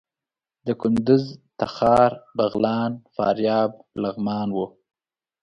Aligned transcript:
د 0.65 0.67
کندوز، 0.81 1.23
تخار، 1.59 2.11
بغلان، 2.37 2.91
فاریاب، 3.15 3.71
لغمان 4.01 4.47
وو. 4.55 4.67